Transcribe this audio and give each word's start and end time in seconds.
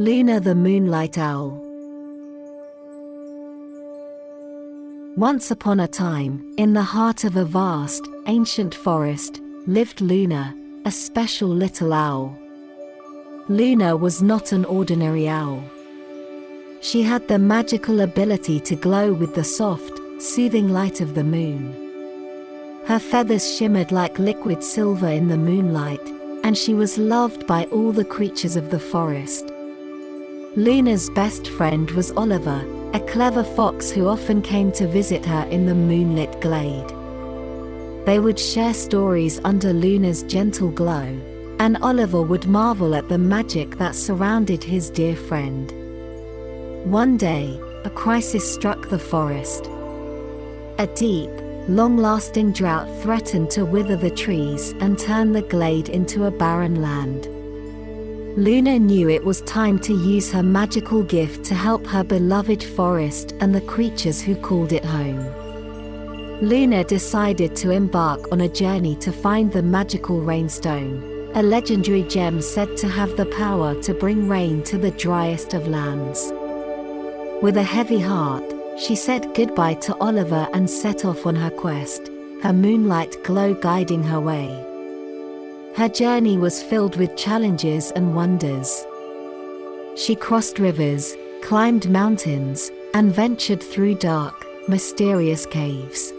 Luna 0.00 0.40
the 0.40 0.54
Moonlight 0.54 1.18
Owl. 1.18 1.50
Once 5.14 5.50
upon 5.50 5.78
a 5.80 5.86
time, 5.86 6.54
in 6.56 6.72
the 6.72 6.82
heart 6.82 7.24
of 7.24 7.36
a 7.36 7.44
vast, 7.44 8.08
ancient 8.26 8.74
forest, 8.74 9.42
lived 9.66 10.00
Luna, 10.00 10.56
a 10.86 10.90
special 10.90 11.50
little 11.50 11.92
owl. 11.92 12.34
Luna 13.50 13.94
was 13.94 14.22
not 14.22 14.52
an 14.52 14.64
ordinary 14.64 15.28
owl. 15.28 15.62
She 16.80 17.02
had 17.02 17.28
the 17.28 17.38
magical 17.38 18.00
ability 18.00 18.58
to 18.60 18.76
glow 18.76 19.12
with 19.12 19.34
the 19.34 19.44
soft, 19.44 20.00
soothing 20.18 20.70
light 20.70 21.02
of 21.02 21.14
the 21.14 21.24
moon. 21.24 21.74
Her 22.86 22.98
feathers 22.98 23.54
shimmered 23.54 23.92
like 23.92 24.18
liquid 24.18 24.64
silver 24.64 25.08
in 25.08 25.28
the 25.28 25.36
moonlight, 25.36 26.08
and 26.42 26.56
she 26.56 26.72
was 26.72 26.96
loved 26.96 27.46
by 27.46 27.64
all 27.66 27.92
the 27.92 28.06
creatures 28.16 28.56
of 28.56 28.70
the 28.70 28.80
forest. 28.80 29.52
Luna's 30.56 31.08
best 31.10 31.46
friend 31.46 31.88
was 31.92 32.10
Oliver, 32.10 32.66
a 32.92 32.98
clever 32.98 33.44
fox 33.44 33.88
who 33.88 34.08
often 34.08 34.42
came 34.42 34.72
to 34.72 34.88
visit 34.88 35.24
her 35.24 35.44
in 35.44 35.64
the 35.64 35.76
moonlit 35.76 36.40
glade. 36.40 36.88
They 38.04 38.18
would 38.18 38.36
share 38.36 38.74
stories 38.74 39.40
under 39.44 39.72
Luna's 39.72 40.24
gentle 40.24 40.70
glow, 40.70 41.16
and 41.60 41.76
Oliver 41.82 42.22
would 42.22 42.48
marvel 42.48 42.96
at 42.96 43.08
the 43.08 43.16
magic 43.16 43.78
that 43.78 43.94
surrounded 43.94 44.64
his 44.64 44.90
dear 44.90 45.14
friend. 45.14 45.70
One 46.90 47.16
day, 47.16 47.56
a 47.84 47.90
crisis 47.90 48.52
struck 48.52 48.88
the 48.88 48.98
forest. 48.98 49.66
A 50.78 50.88
deep, 50.96 51.30
long 51.68 51.96
lasting 51.96 52.54
drought 52.54 52.88
threatened 53.02 53.50
to 53.50 53.64
wither 53.64 53.94
the 53.94 54.10
trees 54.10 54.74
and 54.80 54.98
turn 54.98 55.30
the 55.30 55.42
glade 55.42 55.88
into 55.88 56.24
a 56.24 56.30
barren 56.32 56.82
land. 56.82 57.28
Luna 58.36 58.78
knew 58.78 59.08
it 59.08 59.24
was 59.24 59.40
time 59.42 59.78
to 59.80 59.92
use 59.92 60.30
her 60.32 60.42
magical 60.42 61.02
gift 61.02 61.44
to 61.44 61.54
help 61.54 61.86
her 61.86 62.04
beloved 62.04 62.62
forest 62.62 63.34
and 63.40 63.54
the 63.54 63.60
creatures 63.62 64.20
who 64.22 64.36
called 64.36 64.72
it 64.72 64.84
home. 64.84 65.26
Luna 66.40 66.84
decided 66.84 67.54
to 67.56 67.70
embark 67.70 68.32
on 68.32 68.42
a 68.42 68.48
journey 68.48 68.96
to 68.96 69.12
find 69.12 69.52
the 69.52 69.62
magical 69.62 70.20
rainstone 70.20 71.10
a 71.34 71.42
legendary 71.42 72.02
gem 72.02 72.40
said 72.40 72.76
to 72.76 72.88
have 72.88 73.16
the 73.16 73.26
power 73.26 73.80
to 73.82 73.94
bring 73.94 74.28
rain 74.28 74.64
to 74.64 74.76
the 74.76 74.90
driest 74.90 75.54
of 75.54 75.68
lands. 75.68 76.32
With 77.40 77.56
a 77.56 77.62
heavy 77.62 78.00
heart, 78.00 78.42
she 78.76 78.96
said 78.96 79.32
goodbye 79.34 79.74
to 79.74 79.96
Oliver 79.98 80.48
and 80.52 80.68
set 80.68 81.04
off 81.04 81.26
on 81.26 81.36
her 81.36 81.50
quest, 81.50 82.08
her 82.42 82.52
moonlight 82.52 83.22
glow 83.22 83.54
guiding 83.54 84.02
her 84.02 84.20
way. 84.20 84.69
Her 85.80 85.88
journey 85.88 86.36
was 86.36 86.62
filled 86.62 86.96
with 86.96 87.16
challenges 87.16 87.90
and 87.92 88.14
wonders. 88.14 88.84
She 89.96 90.14
crossed 90.14 90.58
rivers, 90.58 91.16
climbed 91.40 91.88
mountains, 91.88 92.70
and 92.92 93.10
ventured 93.10 93.62
through 93.62 93.94
dark, 93.94 94.44
mysterious 94.68 95.46
caves. 95.46 96.12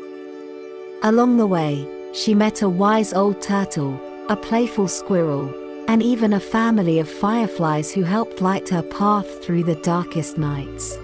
Along 1.03 1.37
the 1.37 1.45
way, 1.45 1.87
she 2.11 2.33
met 2.33 2.63
a 2.63 2.69
wise 2.69 3.13
old 3.13 3.39
turtle 3.39 4.01
a 4.29 4.35
playful 4.35 4.87
squirrel, 4.87 5.53
and 5.87 6.01
even 6.01 6.33
a 6.33 6.39
family 6.39 6.97
of 6.97 7.07
fireflies 7.07 7.91
who 7.91 8.01
helped 8.01 8.41
light 8.41 8.67
her 8.69 8.81
path 8.81 9.43
through 9.43 9.65
the 9.65 9.79
darkest 9.83 10.39
nights. 10.39 10.97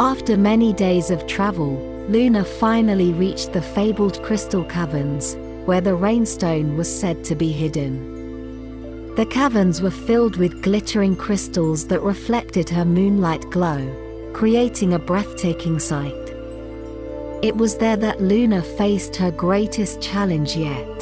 After 0.00 0.36
many 0.36 0.72
days 0.72 1.08
of 1.12 1.24
travel, 1.28 1.76
Luna 2.08 2.44
finally 2.44 3.12
reached 3.12 3.52
the 3.52 3.62
fabled 3.62 4.20
crystal 4.24 4.64
caverns, 4.64 5.36
where 5.66 5.80
the 5.80 5.94
rainstone 5.94 6.76
was 6.76 6.88
said 6.88 7.24
to 7.24 7.34
be 7.34 7.50
hidden. 7.52 9.14
The 9.16 9.26
caverns 9.26 9.80
were 9.80 9.90
filled 9.90 10.36
with 10.36 10.62
glittering 10.62 11.14
crystals 11.14 11.86
that 11.86 12.02
reflected 12.02 12.68
her 12.70 12.84
moonlight 12.84 13.48
glow, 13.50 14.30
creating 14.34 14.92
a 14.92 14.98
breathtaking 14.98 15.78
sight. 15.78 16.12
It 17.42 17.56
was 17.56 17.76
there 17.76 17.96
that 17.96 18.20
Luna 18.20 18.62
faced 18.62 19.14
her 19.16 19.30
greatest 19.30 20.00
challenge 20.00 20.56
yet. 20.56 21.00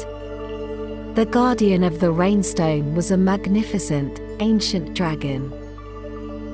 The 1.15 1.27
guardian 1.29 1.83
of 1.83 1.99
the 1.99 2.11
rainstone 2.11 2.95
was 2.95 3.11
a 3.11 3.17
magnificent, 3.17 4.19
ancient 4.39 4.93
dragon. 4.93 5.51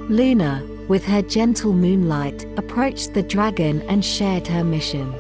Luna, 0.10 0.66
with 0.88 1.06
her 1.06 1.22
gentle 1.22 1.74
moonlight, 1.74 2.46
approached 2.58 3.14
the 3.14 3.24
dragon 3.24 3.82
and 3.84 4.04
shared 4.04 4.48
her 4.48 4.64
mission. 4.64 5.14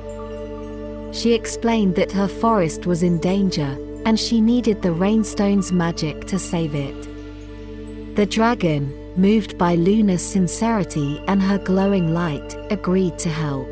She 1.11 1.33
explained 1.33 1.95
that 1.95 2.11
her 2.11 2.27
forest 2.27 2.85
was 2.85 3.03
in 3.03 3.19
danger, 3.19 3.77
and 4.05 4.19
she 4.19 4.41
needed 4.41 4.81
the 4.81 4.91
rainstone's 4.91 5.71
magic 5.71 6.25
to 6.27 6.39
save 6.39 6.75
it. 6.75 8.15
The 8.15 8.25
dragon, 8.25 8.93
moved 9.17 9.57
by 9.57 9.75
Luna's 9.75 10.25
sincerity 10.25 11.21
and 11.27 11.41
her 11.41 11.57
glowing 11.57 12.13
light, 12.13 12.55
agreed 12.71 13.17
to 13.19 13.29
help. 13.29 13.67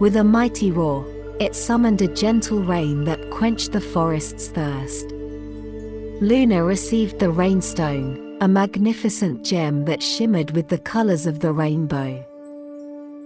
With 0.00 0.16
a 0.16 0.24
mighty 0.24 0.70
roar, 0.70 1.06
it 1.38 1.54
summoned 1.54 2.02
a 2.02 2.08
gentle 2.08 2.62
rain 2.62 3.04
that 3.04 3.30
quenched 3.30 3.72
the 3.72 3.80
forest's 3.80 4.48
thirst. 4.48 5.06
Luna 6.20 6.64
received 6.64 7.18
the 7.18 7.30
rainstone, 7.30 8.38
a 8.40 8.48
magnificent 8.48 9.44
gem 9.44 9.84
that 9.84 10.02
shimmered 10.02 10.50
with 10.52 10.68
the 10.68 10.78
colors 10.78 11.26
of 11.26 11.40
the 11.40 11.52
rainbow. 11.52 12.24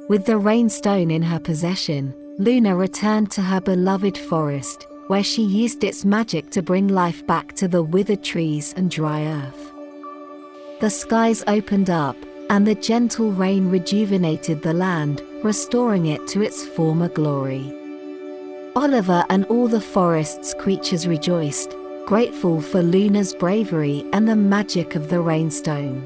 With 0.09 0.27
the 0.27 0.39
rainstone 0.39 1.11
in 1.11 1.23
her 1.23 1.39
possession, 1.39 2.15
Luna 2.39 2.75
returned 2.75 3.31
to 3.33 3.43
her 3.43 3.61
beloved 3.61 4.17
forest, 4.17 4.87
where 5.09 5.23
she 5.23 5.43
used 5.43 5.85
its 5.85 6.05
magic 6.05 6.51
to 6.51 6.63
bring 6.63 6.89
life 6.89 7.27
back 7.27 7.55
to 7.57 7.69
the 7.69 7.83
withered 7.83 8.23
trees 8.23 8.73
and 8.77 8.91
dry 8.91 9.25
earth. 9.25 9.73
The 10.81 10.89
skies 10.89 11.45
opened 11.47 11.91
up, 11.91 12.17
and 12.49 12.67
the 12.67 12.75
gentle 12.75 13.33
rain 13.33 13.71
rejuvenated 13.71 14.63
the 14.63 14.73
land, 14.73 15.23
restoring 15.43 16.07
it 16.07 16.27
to 16.29 16.43
its 16.43 16.67
former 16.67 17.09
glory. 17.09 17.75
Oliver 18.75 19.25
and 19.29 19.45
all 19.47 19.69
the 19.69 19.81
forest's 19.81 20.55
creatures 20.55 21.07
rejoiced, 21.07 21.75
grateful 22.07 22.61
for 22.61 22.83
Luna's 22.83 23.35
bravery 23.35 24.07
and 24.13 24.27
the 24.27 24.37
magic 24.37 24.95
of 24.95 25.11
the 25.11 25.21
rainstone. 25.21 26.03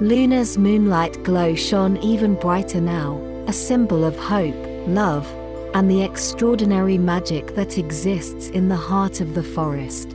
Luna's 0.00 0.58
moonlight 0.58 1.22
glow 1.22 1.54
shone 1.54 1.96
even 1.98 2.34
brighter 2.34 2.80
now, 2.80 3.16
a 3.46 3.52
symbol 3.52 4.04
of 4.04 4.16
hope, 4.18 4.73
love, 4.86 5.26
and 5.74 5.90
the 5.90 6.02
extraordinary 6.02 6.98
magic 6.98 7.54
that 7.54 7.78
exists 7.78 8.48
in 8.50 8.68
the 8.68 8.76
heart 8.76 9.20
of 9.20 9.34
the 9.34 9.42
forest. 9.42 10.14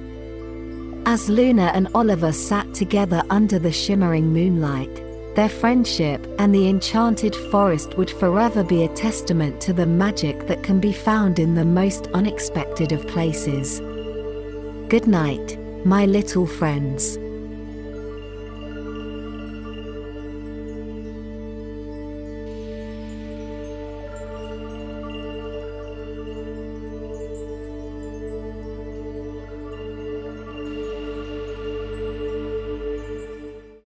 As 1.05 1.29
Luna 1.29 1.71
and 1.73 1.87
Oliver 1.95 2.31
sat 2.31 2.73
together 2.73 3.23
under 3.29 3.59
the 3.59 3.71
shimmering 3.71 4.31
moonlight, 4.31 5.03
their 5.35 5.49
friendship 5.49 6.27
and 6.37 6.53
the 6.53 6.67
enchanted 6.69 7.35
forest 7.51 7.97
would 7.97 8.09
forever 8.09 8.63
be 8.63 8.83
a 8.83 8.95
testament 8.95 9.61
to 9.61 9.73
the 9.73 9.85
magic 9.85 10.47
that 10.47 10.63
can 10.63 10.79
be 10.79 10.93
found 10.93 11.39
in 11.39 11.55
the 11.55 11.65
most 11.65 12.07
unexpected 12.13 12.91
of 12.91 13.07
places. 13.07 13.79
Good 14.89 15.07
night, 15.07 15.57
my 15.85 16.05
little 16.05 16.45
friends. 16.45 17.17